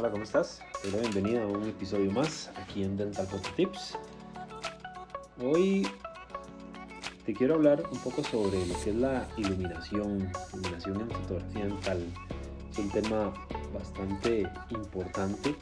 [0.00, 0.62] Hola, ¿cómo estás?
[0.80, 3.98] Te doy la bienvenida a un episodio más aquí en Dental Photo Tips.
[5.42, 5.86] Hoy
[7.26, 12.02] te quiero hablar un poco sobre lo que es la iluminación, iluminación en fotografía dental.
[12.72, 13.34] Es un tema
[13.74, 15.54] bastante importante.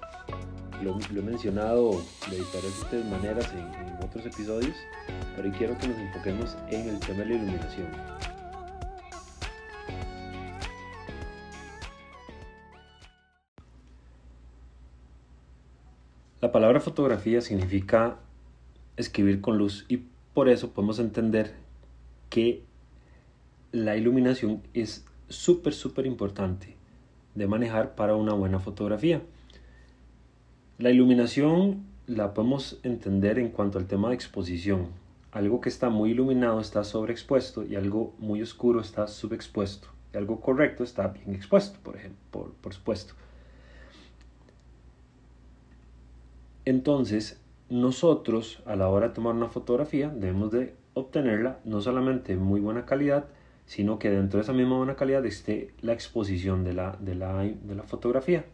[0.84, 2.00] Lo, he mencionado
[2.30, 4.76] de diferentes maneras en, otros episodios,
[5.34, 7.88] pero quiero que nos enfoquemos en el tema de la iluminación.
[16.40, 18.18] La palabra fotografía significa
[18.96, 21.52] escribir con luz y por eso podemos entender
[22.30, 22.62] que
[23.72, 26.76] la iluminación es súper, súper importante
[27.34, 29.20] de manejar para una buena fotografía.
[30.78, 34.90] La iluminación la podemos entender en cuanto al tema de exposición.
[35.32, 39.88] Algo que está muy iluminado está sobreexpuesto y algo muy oscuro está subexpuesto.
[40.14, 43.14] Y algo correcto está bien expuesto, por ejemplo, por, por supuesto.
[46.68, 52.42] Entonces, nosotros a la hora de tomar una fotografía debemos de obtenerla no solamente en
[52.42, 53.24] muy buena calidad,
[53.64, 57.42] sino que dentro de esa misma buena calidad esté la exposición de la, de la,
[57.42, 58.44] de la fotografía.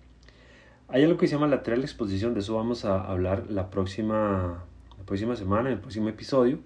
[0.86, 4.64] Hay algo que se llama lateral exposición, de eso vamos a hablar la próxima,
[4.96, 6.60] la próxima semana, en el próximo episodio.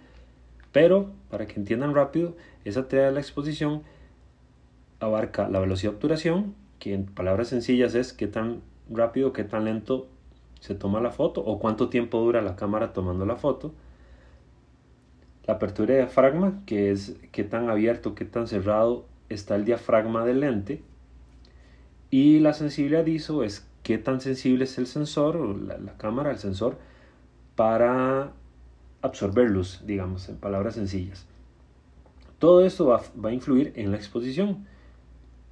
[0.70, 3.84] Pero, para que entiendan rápido, esa teoría de la exposición
[5.00, 9.64] abarca la velocidad de obturación, que en palabras sencillas es qué tan rápido, qué tan
[9.64, 10.08] lento
[10.60, 13.72] se toma la foto o cuánto tiempo dura la cámara tomando la foto.
[15.46, 20.24] La apertura de diafragma, que es qué tan abierto, qué tan cerrado está el diafragma
[20.24, 20.82] del lente.
[22.10, 26.30] Y la sensibilidad ISO es qué tan sensible es el sensor o la, la cámara,
[26.30, 26.76] el sensor,
[27.54, 28.32] para
[29.00, 31.26] absorber luz, digamos, en palabras sencillas.
[32.38, 34.66] Todo esto va, va a influir en la exposición.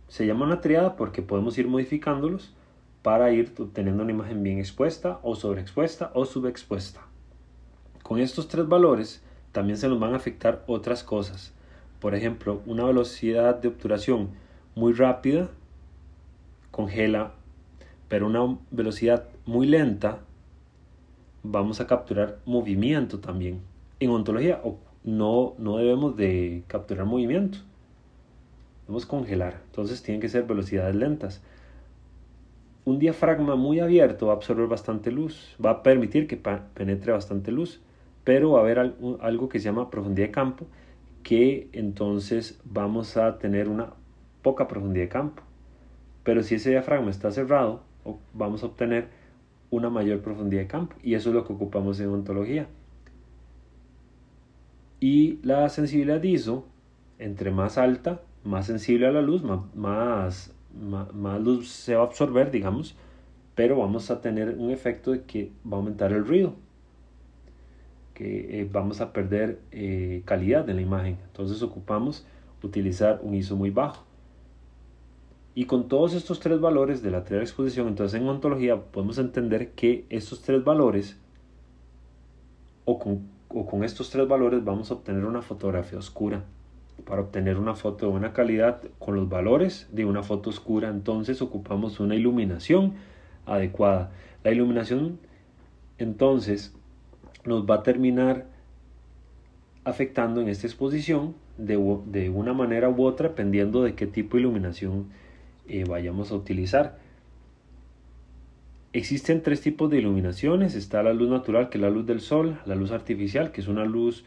[0.09, 2.55] Se llama una triada porque podemos ir modificándolos
[3.07, 7.03] para ir obteniendo una imagen bien expuesta o sobreexpuesta o subexpuesta.
[8.03, 11.53] Con estos tres valores también se nos van a afectar otras cosas.
[12.01, 14.31] Por ejemplo, una velocidad de obturación
[14.75, 15.51] muy rápida
[16.73, 17.31] congela,
[18.09, 20.19] pero una velocidad muy lenta
[21.45, 23.61] vamos a capturar movimiento también.
[24.01, 24.61] En ontología
[25.05, 27.59] no, no debemos de capturar movimiento,
[28.83, 29.63] debemos congelar.
[29.67, 31.41] Entonces tienen que ser velocidades lentas
[32.87, 37.51] un diafragma muy abierto va a absorber bastante luz, va a permitir que penetre bastante
[37.51, 37.83] luz,
[38.23, 40.67] pero va a haber algo que se llama profundidad de campo,
[41.25, 43.91] que entonces vamos a tener una
[44.41, 45.43] poca profundidad de campo.
[46.23, 47.83] Pero si ese diafragma está cerrado,
[48.33, 49.09] vamos a obtener
[49.71, 52.69] una mayor profundidad de campo, y eso es lo que ocupamos en ontología.
[55.01, 56.65] Y la sensibilidad ISO,
[57.19, 62.07] entre más alta, más sensible a la luz, más, más más, luz se va a
[62.07, 62.97] absorber, digamos,
[63.55, 66.55] pero vamos a tener un efecto de que va a aumentar el ruido,
[68.15, 71.19] que eh, vamos a perder eh, calidad de la imagen.
[71.27, 72.27] Entonces ocupamos
[72.63, 74.05] utilizar un ISO muy bajo.
[75.55, 79.71] Y con todos estos tres valores de la de exposición, entonces en ontología podemos entender
[79.71, 81.19] que estos tres valores,
[82.85, 86.45] o con, o con estos tres valores, vamos a obtener una fotografía oscura
[87.05, 91.43] para obtener una foto de buena calidad con los valores de una foto oscura, entonces
[91.43, 92.95] ocupamos una iluminación
[93.45, 94.11] adecuada.
[94.43, 95.19] La iluminación
[95.99, 96.75] entonces
[97.45, 98.47] nos va a terminar
[99.85, 101.77] afectando en esta exposición de,
[102.07, 105.09] de una manera u otra dependiendo de qué tipo de iluminación
[105.69, 106.99] eh, vayamos a utilizar.
[108.93, 110.75] Existen tres tipos de iluminaciones.
[110.75, 113.69] Está la luz natural, que es la luz del sol, la luz artificial, que es
[113.69, 114.25] una luz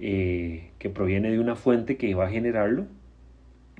[0.00, 2.86] eh, que proviene de una fuente que va a generarlo,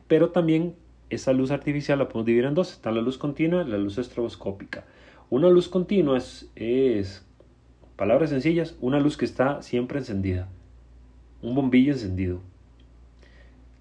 [0.09, 0.75] pero también
[1.11, 2.73] esa luz artificial la podemos dividir en dos.
[2.73, 4.84] Está la luz continua y la luz estroboscópica.
[5.31, 7.27] Una luz continua es,
[7.97, 10.49] palabras sencillas, una luz que está siempre encendida.
[11.43, 12.41] Un bombillo encendido.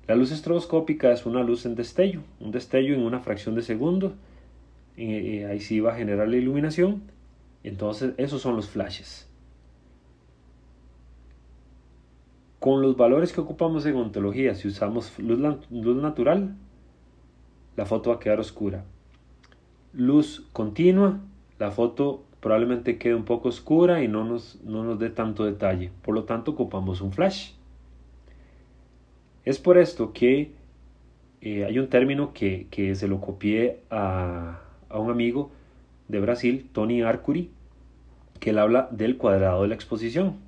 [0.07, 4.13] La luz estroboscópica es una luz en destello, un destello en una fracción de segundo.
[4.95, 7.01] Eh, ahí sí va a generar la iluminación.
[7.63, 9.27] Entonces, esos son los flashes.
[12.67, 15.39] Con los valores que ocupamos en ontología, si usamos luz,
[15.71, 16.57] luz natural,
[17.77, 18.83] la foto va a quedar oscura.
[19.93, 21.21] Luz continua,
[21.59, 25.91] la foto probablemente quede un poco oscura y no nos, no nos dé tanto detalle.
[26.01, 27.51] Por lo tanto, ocupamos un flash.
[29.45, 30.51] Es por esto que
[31.39, 34.59] eh, hay un término que, que se lo copié a,
[34.89, 35.51] a, un amigo
[36.09, 37.49] de Brasil, Tony Arcuri,
[38.41, 40.45] que él habla del cuadrado de la exposición.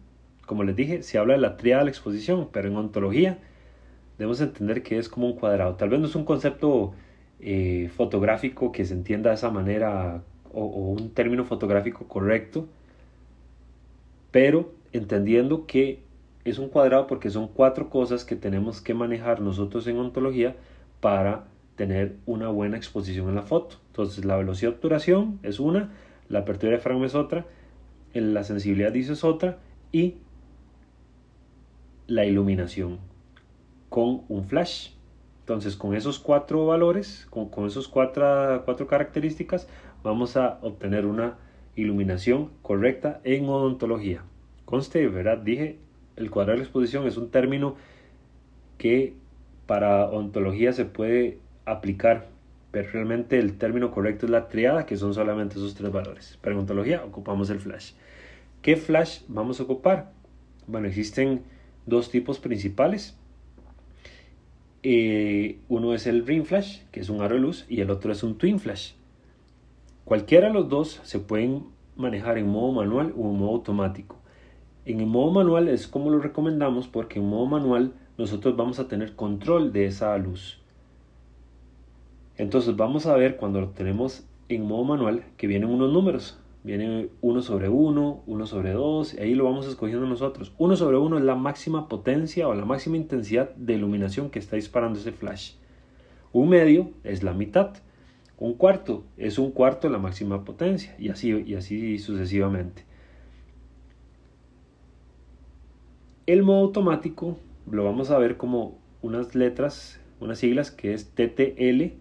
[0.49, 3.37] Como les dije, se habla de la triada de la exposición, pero en ontología
[4.17, 5.75] debemos entender que es como un cuadrado.
[5.75, 6.93] Tal vez no es un concepto
[7.39, 12.67] eh, fotográfico que se entienda de esa manera o, un término fotográfico correcto,
[14.31, 15.99] pero entendiendo que
[16.45, 20.55] es un cuadrado porque son cuatro cosas que tenemos que manejar nosotros en ontología
[20.99, 21.43] para
[21.75, 23.75] tener una buena exposición en la foto.
[23.89, 25.91] Entonces la velocidad de obturación es una,
[26.27, 27.45] la apertura de frame es otra,
[28.15, 29.59] la sensibilidad dice es otra
[29.91, 30.15] y
[32.09, 33.00] la iluminación
[33.89, 34.91] con un flash.
[35.41, 39.67] Entonces con esos cuatro valores, con, con esos cuatro, cuatro características,
[40.03, 41.38] vamos a obtener una
[41.75, 44.23] iluminación correcta en odontología.
[44.65, 45.39] Conste, ¿verdad?
[45.39, 45.79] Dije,
[46.15, 47.75] el cuadrado de exposición es un término
[48.77, 49.13] que
[49.65, 52.27] para odontología se puede aplicar,
[52.71, 56.38] pero realmente el término correcto es la triada, que son solamente esos tres valores.
[56.41, 57.94] Para odontología ocupamos el flash.
[58.61, 60.11] ¿Qué flash vamos a ocupar?
[60.67, 61.44] Bueno, existen
[61.85, 63.17] dos tipos principales.
[64.83, 68.11] Eh, uno es el ring flash, que es un aro de luz, y el otro
[68.11, 68.93] es un twin flash.
[70.05, 71.65] Cualquiera de los dos se pueden
[71.95, 74.15] manejar en modo manual o en modo automático.
[74.85, 78.87] En el modo manual es como lo recomendamos porque en modo manual nosotros vamos a
[78.87, 80.59] tener control de esa luz.
[82.37, 86.39] Entonces vamos a ver cuando lo tenemos en modo manual que vienen unos números.
[86.69, 90.54] Viene 1 sobre 1, 1 sobre 2, y ahí lo vamos escogiendo nosotros.
[90.60, 94.56] 1 sobre 1 es la máxima potencia o la máxima intensidad de iluminación que está
[94.56, 95.54] disparando ese flash.
[96.31, 97.74] Un medio es la mitad.
[98.38, 102.86] Un cuarto es un cuarto de la máxima potencia y así, y así sucesivamente.
[106.27, 111.95] El modo automático lo vamos a ver como unas letras, unas siglas que es TTL,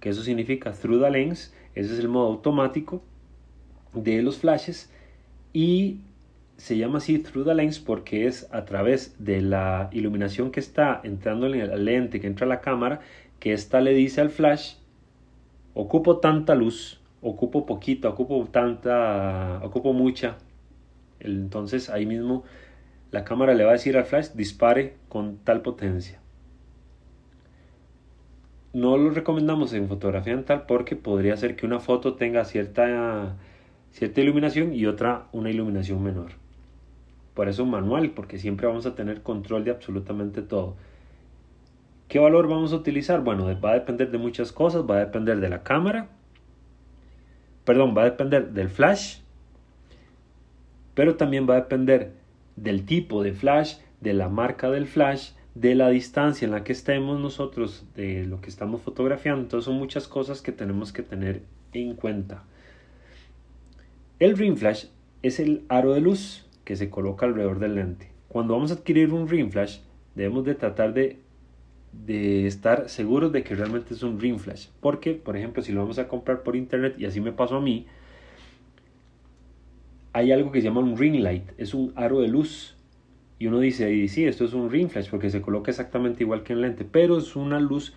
[0.00, 1.54] que eso significa Through the Lens.
[1.74, 3.02] Ese es el modo automático
[3.94, 4.90] de los flashes
[5.52, 6.00] y
[6.56, 11.00] se llama así through the lens porque es a través de la iluminación que está
[11.02, 13.00] entrando en la lente que entra a la cámara
[13.40, 14.74] que esta le dice al flash
[15.74, 20.36] ocupo tanta luz ocupo poquita ocupo tanta ocupo mucha
[21.20, 22.44] entonces ahí mismo
[23.10, 26.20] la cámara le va a decir al flash dispare con tal potencia
[28.72, 33.36] no lo recomendamos en fotografía dental porque podría ser que una foto tenga cierta
[33.94, 36.32] cierta iluminación y otra una iluminación menor.
[37.32, 40.76] Por eso manual, porque siempre vamos a tener control de absolutamente todo.
[42.08, 43.22] ¿Qué valor vamos a utilizar?
[43.22, 46.08] Bueno, va a depender de muchas cosas, va a depender de la cámara,
[47.64, 49.20] perdón, va a depender del flash,
[50.94, 52.12] pero también va a depender
[52.56, 56.72] del tipo de flash, de la marca del flash, de la distancia en la que
[56.72, 59.42] estemos nosotros, de lo que estamos fotografiando.
[59.42, 61.42] Entonces son muchas cosas que tenemos que tener
[61.72, 62.42] en cuenta.
[64.20, 64.86] El ring flash
[65.22, 68.12] es el aro de luz que se coloca alrededor del lente.
[68.28, 69.78] Cuando vamos a adquirir un ring flash,
[70.14, 71.18] debemos de tratar de,
[72.46, 74.68] estar seguros de que realmente es un ring flash.
[74.80, 77.60] Porque, por ejemplo, si lo vamos a comprar por internet, y así me pasó a
[77.60, 77.86] mí,
[80.12, 82.76] hay algo que se llama un ring light, es un aro de luz.
[83.40, 86.44] Y uno dice, y sí, esto es un ring flash porque se coloca exactamente igual
[86.44, 87.94] que en lente, pero es una luz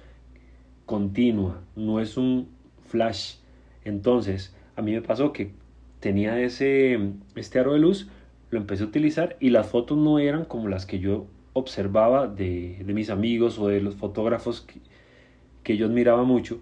[0.88, 2.50] continua, no es un
[2.88, 3.36] flash.
[3.86, 5.52] Entonces, a mí me pasó que
[6.08, 6.98] tenía ese,
[7.36, 8.08] este aro de luz,
[8.50, 12.82] lo empecé a utilizar y las fotos no eran como las que yo observaba de,
[12.86, 14.80] mis amigos o de los fotógrafos que,
[15.64, 16.62] que, yo admiraba mucho.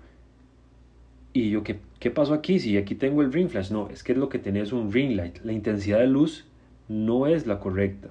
[1.31, 2.57] Y yo, ¿qué, ¿qué pasó aquí?
[2.57, 3.69] Si aquí tengo el ring flash.
[3.69, 5.37] No, es que lo que tenía es un ring light.
[5.43, 6.47] La intensidad de luz
[6.87, 8.09] no es la correcta.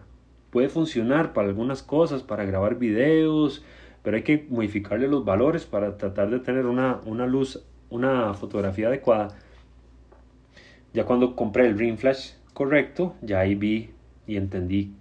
[0.51, 3.65] Puede funcionar para algunas cosas, para grabar videos,
[4.05, 8.87] pero hay que modificarle los valores para tratar de tener una, una luz, una fotografía
[8.87, 9.35] adecuada
[10.95, 13.91] ya cuando compré el ring flash correcto, ya ahí vi
[14.27, 14.95] y entendí.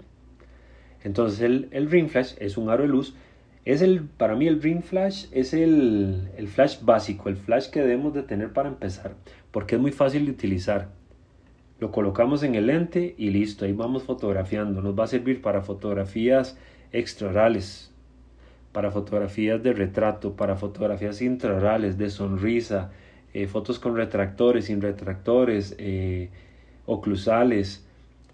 [1.03, 3.15] Entonces el, el ring flash es un aro de luz.
[3.63, 7.79] Es el, para mí el ring flash es el, el flash básico, el flash que
[7.79, 9.13] debemos de tener para empezar,
[9.51, 10.89] porque es muy fácil de utilizar.
[11.79, 14.81] Lo colocamos en el lente y listo, ahí vamos fotografiando.
[14.81, 16.57] Nos va a servir para fotografías
[16.91, 17.91] extraorales,
[18.71, 22.91] para fotografías de retrato, para fotografías intraorales, de sonrisa,
[23.33, 26.29] eh, fotos con retractores, sin retractores, eh,
[26.85, 27.85] oclusales,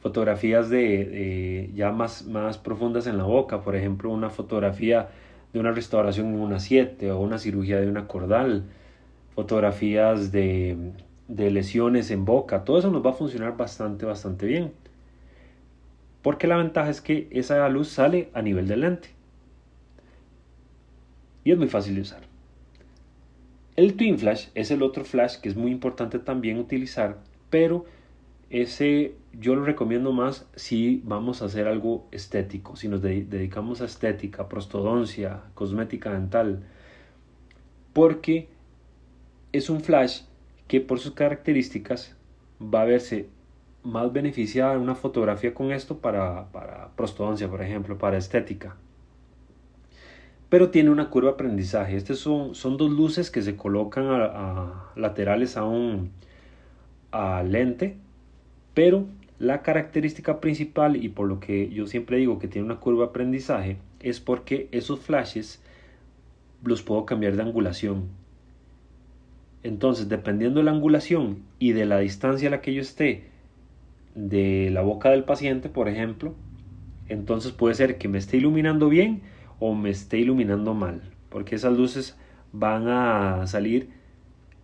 [0.02, 5.10] fotografías de, ya más, más profundas en la boca, por ejemplo, una fotografía
[5.54, 8.64] de una restauración en una 7 o una cirugía de una cordal,
[9.36, 10.94] fotografías de,
[11.30, 14.74] de lesiones en boca, todo eso nos va a funcionar bastante, bastante bien.
[16.22, 19.10] Porque la ventaja es que esa luz sale a nivel del lente.
[21.44, 22.29] Y es muy fácil de usar.
[23.80, 27.20] El Twin Flash es el otro flash que es muy importante también utilizar,
[27.50, 27.86] pero
[28.50, 33.86] ese yo lo recomiendo más si vamos a hacer algo estético, si nos dedicamos a
[33.86, 36.62] estética, prostodoncia, cosmética dental,
[37.94, 38.50] porque
[39.54, 40.24] es un flash
[40.68, 42.18] que por sus características
[42.62, 43.30] va a verse
[43.84, 48.76] más beneficiada en una fotografía con esto para, para prostodoncia, por ejemplo, para estética.
[50.50, 51.96] Pero tiene una curva de aprendizaje.
[51.96, 56.12] Estas son, son dos luces que se colocan a, laterales a un
[57.12, 57.98] a lente,
[58.74, 59.06] pero
[59.40, 63.10] la característica principal y por lo que yo siempre digo que tiene una curva de
[63.10, 65.62] aprendizaje es porque esos flashes
[66.64, 68.10] los puedo cambiar de angulación.
[69.64, 73.24] Entonces, dependiendo de la angulación y de la distancia a la que yo esté
[74.16, 76.34] de la boca del paciente, por ejemplo,
[77.08, 79.22] entonces puede ser que me esté iluminando bien
[79.60, 82.18] o me esté iluminando mal, porque esas luces
[82.52, 83.90] van a salir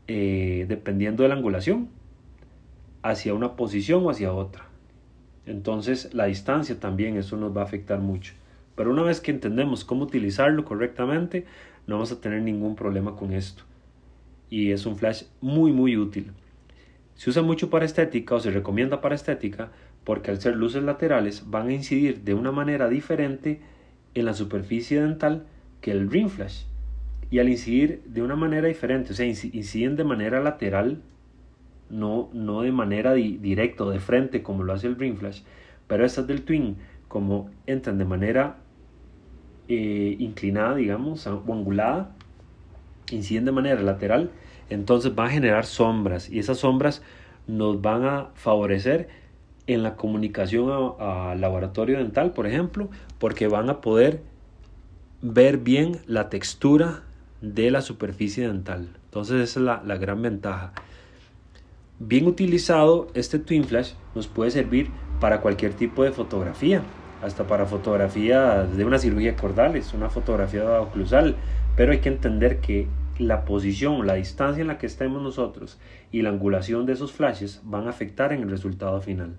[0.07, 1.89] eh, dependiendo de la angulación,
[3.03, 4.67] hacia una posición o hacia otra.
[5.45, 8.33] Entonces la distancia también, eso nos va a afectar mucho.
[8.75, 11.45] Pero una vez que entendemos cómo utilizarlo correctamente,
[11.87, 13.63] no vamos a tener ningún problema con esto
[14.49, 16.31] y es un flash muy muy útil.
[17.15, 19.71] Se usa mucho para estética o se recomienda para estética
[20.03, 23.61] porque al ser luces laterales van a incidir de una manera diferente
[24.15, 25.45] en la superficie dental
[25.81, 26.63] que el ring flash.
[27.29, 31.01] Y al incidir de una manera diferente, o sea, inciden de manera lateral,
[31.89, 35.41] no, no de manera directa o de frente como lo hace el ring flash,
[35.87, 38.57] pero estas del twin, como entran de manera
[39.67, 42.15] eh, inclinada, digamos, o angulada,
[43.11, 44.31] inciden de manera lateral,
[44.69, 47.03] entonces van a generar sombras y esas sombras
[47.47, 49.09] nos van a favorecer
[49.67, 54.21] en la comunicación al laboratorio dental, por ejemplo, porque van a poder
[55.21, 57.03] ver bien la textura
[57.41, 58.89] de la superficie dental.
[59.05, 60.73] Entonces esa es la, gran ventaja.
[61.99, 66.81] Bien utilizado, este Twin Flash nos puede servir para cualquier tipo de fotografía,
[67.21, 71.35] hasta para fotografía de una cirugía cordales, una fotografía oclusal,
[71.75, 75.79] pero hay que entender que la posición, la distancia en la que estemos nosotros
[76.11, 79.37] y la angulación de esos flashes van a afectar en el resultado final.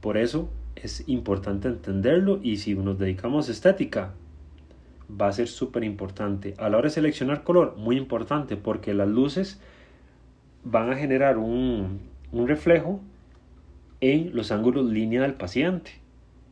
[0.00, 4.14] Por eso es importante entenderlo y si nos dedicamos a estética,
[5.10, 6.54] va a ser súper importante.
[6.58, 9.60] A la hora de seleccionar color, muy importante porque las luces
[10.64, 12.00] van a generar un,
[12.32, 13.00] reflejo
[14.00, 15.92] en los ángulos línea del paciente,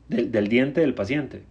[0.09, 1.45] del, del diente del paciente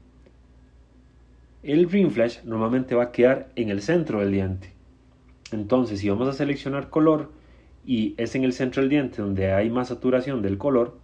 [1.66, 4.72] el green flash normalmente va a quedar en el centro del diente.
[5.52, 7.32] Entonces, si vamos a seleccionar color
[7.84, 11.00] y es en el centro del diente donde hay más saturación del color,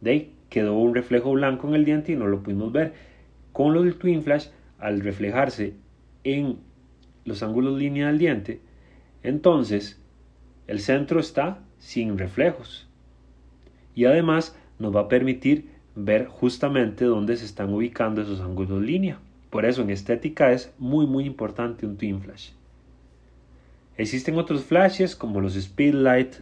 [0.00, 2.94] de ahí quedó un reflejo blanco en el diente y no lo pudimos ver.
[3.52, 4.48] Con lo del twin flash,
[4.78, 5.74] al reflejarse
[6.24, 6.58] en
[7.24, 8.60] los ángulos línea del diente,
[9.22, 10.00] entonces
[10.66, 12.88] el centro está sin reflejos.
[13.94, 19.18] Y además nos va a permitir ver justamente dónde se están ubicando esos ángulos línea.
[19.50, 22.50] Por eso en estética es muy muy importante un twin flash.
[23.96, 26.36] Existen otros flashes como los speedlight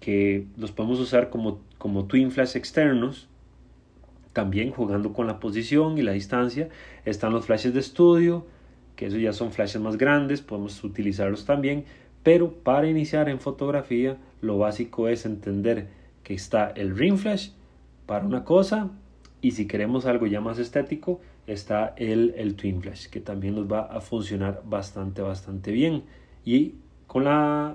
[0.00, 3.28] que los podemos usar como, como twin flash externos.
[4.32, 6.68] También jugando con la posición y la distancia.
[7.04, 8.46] Están los flashes de estudio,
[8.94, 11.84] que esos ya son flashes más grandes, podemos utilizarlos también.
[12.22, 15.88] Pero para iniciar en fotografía, lo básico es entender
[16.22, 17.48] que está el ring flash
[18.06, 18.92] para una cosa
[19.40, 23.70] y si queremos algo ya más estético, está el, el Twin Flash, que también nos
[23.70, 26.04] va a funcionar bastante, bastante bien.
[26.44, 26.76] Y
[27.08, 27.74] con la,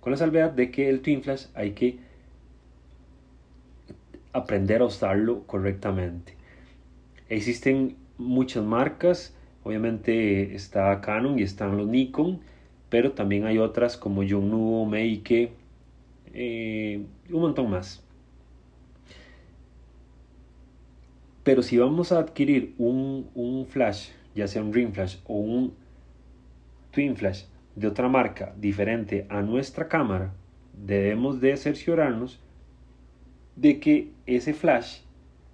[0.00, 2.00] con la salvedad de que el Twin Flash hay que
[4.34, 6.36] aprender a usarlo correctamente.
[7.30, 12.40] Existen muchas marcas, obviamente está Canon y están los Nikon,
[12.90, 15.52] pero también hay otras como Yongnuo, Meike,
[16.34, 18.02] eh, un montón más.
[21.44, 25.74] Pero si vamos a adquirir un, flash, ya sea un ring flash o un
[26.90, 27.44] twin flash
[27.76, 30.32] de otra marca diferente a nuestra cámara,
[30.72, 32.40] debemos de cerciorarnos
[33.56, 35.00] de que ese flash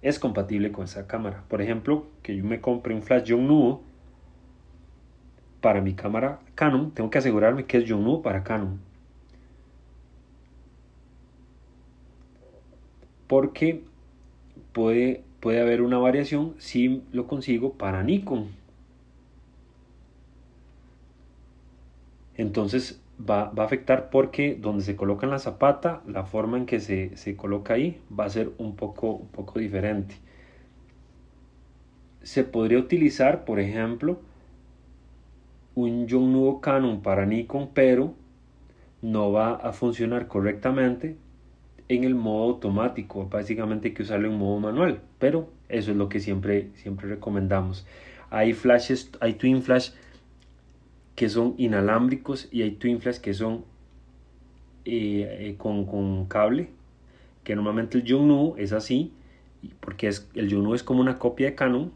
[0.01, 1.43] es compatible con esa cámara.
[1.47, 3.81] Por ejemplo, que yo me compre un flash Yongnuo
[5.61, 8.79] para mi cámara Canon, tengo que asegurarme que es Yongnuo para Canon.
[13.27, 13.83] Porque
[14.73, 18.49] puede puede haber una variación si lo consigo para Nikon.
[22.37, 27.35] Entonces va, a afectar porque donde se coloca la zapata, la forma en que se,
[27.35, 30.15] coloca ahí va a ser un poco, un poco diferente.
[32.23, 34.19] Se podría utilizar, por ejemplo,
[35.75, 38.13] un Yongnuo Canon para Nikon, pero
[39.01, 41.15] no va a funcionar correctamente
[41.87, 46.07] en el modo automático, básicamente hay que usarlo en modo manual, pero eso es lo
[46.07, 47.85] que siempre, siempre recomendamos.
[48.29, 49.89] Hay flashes, hay twin flash
[51.21, 53.63] que son inalámbricos y hay twin flash que son
[54.85, 56.69] eh, eh, con, con, cable,
[57.43, 59.11] que normalmente el Yongnuo es así,
[59.81, 61.91] porque es, el Yongnuo es como una copia de Canon.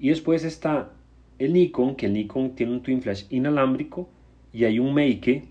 [0.00, 0.90] Y después está
[1.38, 4.08] el Nikon, que el Nikon tiene un twin flash inalámbrico
[4.52, 5.44] y hay un Meike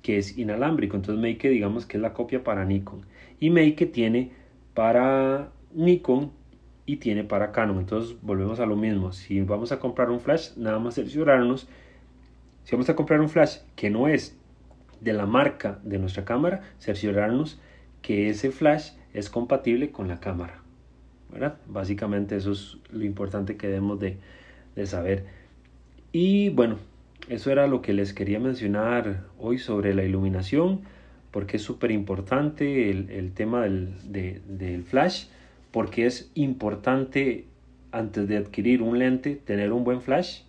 [0.00, 0.96] que es inalámbrico.
[0.96, 3.02] Entonces Meike digamos que es la copia para Nikon.
[3.38, 4.30] Y Meike tiene
[4.72, 6.30] para Nikon
[6.86, 7.80] y tiene para Canon.
[7.80, 9.12] Entonces volvemos a lo mismo.
[9.12, 11.68] Si vamos a comprar un flash, nada más cerciorarnos.
[12.68, 14.36] Si vamos a comprar un flash que no es
[15.00, 17.58] de la marca de nuestra cámara, cerciorarnos
[18.02, 20.60] que ese flash es compatible con la cámara.
[21.32, 21.56] ¿verdad?
[21.66, 24.18] Básicamente eso es lo importante que debemos de,
[24.76, 25.24] de saber.
[26.12, 26.76] Y bueno,
[27.30, 30.82] eso era lo que les quería mencionar hoy sobre la iluminación,
[31.30, 35.28] porque es súper importante el, el, tema del, del flash,
[35.70, 37.46] porque es importante
[37.92, 40.42] antes de adquirir un lente tener un buen flash.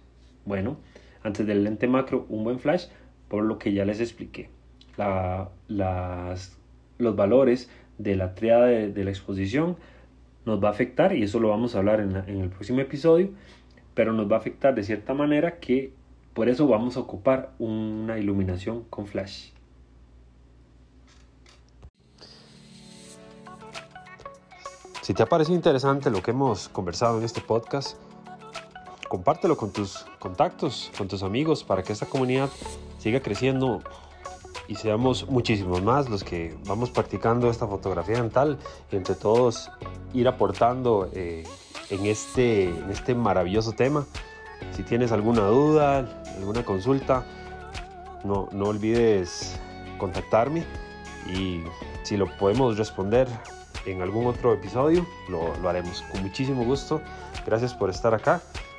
[0.44, 0.80] Bueno,
[1.24, 2.88] antes del lente macro un buen flash
[3.28, 4.50] por lo que ya les expliqué.
[4.98, 6.58] La, las,
[6.98, 9.78] los valores de la triada de, la exposición
[10.46, 13.30] nos va a afectar y eso lo vamos a hablar en, en el próximo episodio,
[13.94, 15.94] pero nos va a afectar de cierta manera que
[16.34, 19.52] por eso vamos a ocupar una iluminación con flash.
[25.02, 27.98] Si te ha parecido interesante lo que hemos conversado en este podcast,
[29.10, 32.50] compártelo con tus contactos, con tus amigos, para que esta comunidad
[33.00, 33.82] siga creciendo
[34.70, 38.60] y seamos muchísimos más los que vamos practicando esta fotografía dental
[38.92, 39.72] y entre todos
[40.14, 41.44] ir aportando eh,
[41.90, 44.06] en, este, en este maravilloso tema.
[44.72, 47.26] Si tienes alguna duda, alguna consulta,
[48.24, 49.60] no, no olvides
[49.98, 50.64] contactarme
[51.34, 51.64] y
[52.04, 53.28] si lo podemos responder
[53.86, 57.02] en algún otro episodio, lo, lo haremos con muchísimo gusto.
[57.44, 58.42] Gracias por estar acá.